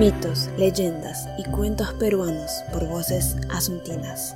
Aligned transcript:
Mitos, 0.00 0.48
leyendas 0.56 1.28
y 1.36 1.44
cuentos 1.50 1.92
peruanos 1.92 2.50
por 2.72 2.88
voces 2.88 3.36
asuntinas. 3.50 4.34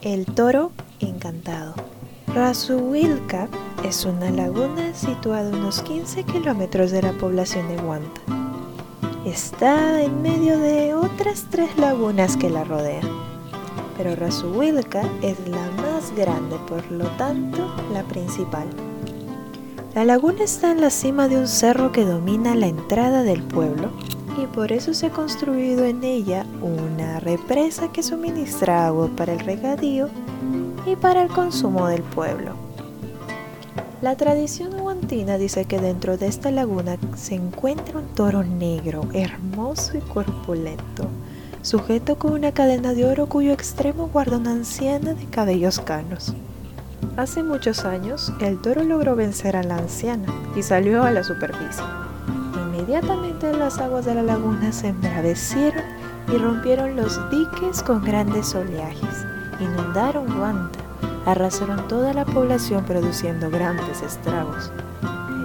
El 0.00 0.24
toro 0.24 0.72
encantado. 1.00 1.74
Rasuilca 2.28 3.48
es 3.84 4.06
una 4.06 4.30
laguna 4.30 4.94
situada 4.94 5.50
a 5.50 5.52
unos 5.52 5.82
15 5.82 6.24
kilómetros 6.24 6.90
de 6.90 7.02
la 7.02 7.12
población 7.12 7.68
de 7.68 7.76
Huanta. 7.82 8.22
Está 9.26 10.02
en 10.02 10.22
medio 10.22 10.58
de 10.58 10.94
otras 10.94 11.44
tres 11.50 11.76
lagunas 11.76 12.34
que 12.38 12.48
la 12.48 12.64
rodean, 12.64 13.06
pero 13.98 14.16
Rasuilca 14.16 15.02
es 15.20 15.36
la 15.48 15.70
más 15.82 16.14
grande, 16.16 16.56
por 16.66 16.90
lo 16.90 17.04
tanto, 17.18 17.76
la 17.92 18.02
principal. 18.04 18.93
La 19.94 20.04
laguna 20.04 20.42
está 20.42 20.72
en 20.72 20.80
la 20.80 20.90
cima 20.90 21.28
de 21.28 21.36
un 21.36 21.46
cerro 21.46 21.92
que 21.92 22.04
domina 22.04 22.56
la 22.56 22.66
entrada 22.66 23.22
del 23.22 23.44
pueblo 23.44 23.92
y 24.36 24.46
por 24.46 24.72
eso 24.72 24.92
se 24.92 25.06
ha 25.06 25.10
construido 25.10 25.84
en 25.84 26.02
ella 26.02 26.44
una 26.62 27.20
represa 27.20 27.92
que 27.92 28.02
suministra 28.02 28.88
agua 28.88 29.08
para 29.16 29.34
el 29.34 29.38
regadío 29.38 30.08
y 30.84 30.96
para 30.96 31.22
el 31.22 31.28
consumo 31.28 31.86
del 31.86 32.02
pueblo. 32.02 32.56
La 34.02 34.16
tradición 34.16 34.80
huantina 34.80 35.38
dice 35.38 35.64
que 35.64 35.78
dentro 35.78 36.16
de 36.16 36.26
esta 36.26 36.50
laguna 36.50 36.96
se 37.14 37.36
encuentra 37.36 38.00
un 38.00 38.08
toro 38.14 38.42
negro, 38.42 39.06
hermoso 39.12 39.96
y 39.96 40.00
corpulento, 40.00 41.06
sujeto 41.62 42.18
con 42.18 42.32
una 42.32 42.50
cadena 42.50 42.94
de 42.94 43.04
oro 43.04 43.28
cuyo 43.28 43.52
extremo 43.52 44.08
guarda 44.12 44.38
una 44.38 44.50
anciana 44.50 45.14
de 45.14 45.26
cabellos 45.26 45.78
canos. 45.78 46.34
Hace 47.16 47.42
muchos 47.42 47.84
años, 47.84 48.32
el 48.40 48.58
toro 48.60 48.82
logró 48.82 49.14
vencer 49.14 49.56
a 49.56 49.62
la 49.62 49.76
anciana 49.76 50.26
y 50.56 50.62
salió 50.62 51.04
a 51.04 51.10
la 51.10 51.22
superficie. 51.22 51.84
Inmediatamente 52.54 53.52
las 53.52 53.78
aguas 53.78 54.04
de 54.04 54.14
la 54.14 54.22
laguna 54.22 54.72
se 54.72 54.88
embravecieron 54.88 55.84
y 56.32 56.38
rompieron 56.38 56.96
los 56.96 57.18
diques 57.30 57.82
con 57.82 58.04
grandes 58.04 58.54
oleajes, 58.54 59.26
inundaron 59.60 60.26
Guanta, 60.36 60.78
arrasaron 61.24 61.86
toda 61.88 62.12
la 62.12 62.24
población 62.24 62.84
produciendo 62.84 63.50
grandes 63.50 64.02
estragos. 64.02 64.72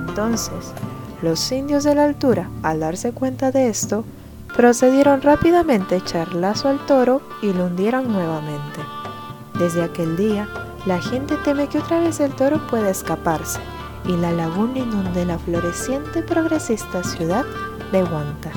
Entonces, 0.07 0.73
los 1.21 1.51
indios 1.51 1.83
de 1.83 1.95
la 1.95 2.05
altura, 2.05 2.49
al 2.63 2.79
darse 2.79 3.11
cuenta 3.11 3.51
de 3.51 3.69
esto, 3.69 4.05
procedieron 4.55 5.21
rápidamente 5.21 5.95
a 5.95 5.97
echar 5.99 6.33
lazo 6.33 6.69
al 6.69 6.85
toro 6.85 7.21
y 7.41 7.53
lo 7.53 7.65
hundieron 7.65 8.11
nuevamente. 8.11 8.79
Desde 9.57 9.83
aquel 9.83 10.17
día, 10.17 10.47
la 10.85 11.01
gente 11.01 11.35
teme 11.43 11.67
que 11.67 11.79
otra 11.79 11.99
vez 11.99 12.19
el 12.19 12.33
toro 12.33 12.65
pueda 12.67 12.89
escaparse 12.89 13.59
y 14.05 14.13
la 14.13 14.31
laguna 14.31 14.79
inunde 14.79 15.25
la 15.25 15.37
floreciente 15.37 16.23
progresista 16.23 17.03
ciudad 17.03 17.45
de 17.91 18.03
Huanta. 18.03 18.51